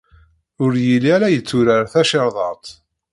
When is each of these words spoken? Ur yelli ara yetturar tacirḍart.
Ur 0.63 0.73
yelli 0.85 1.09
ara 1.15 1.33
yetturar 1.33 1.83
tacirḍart. 1.93 2.65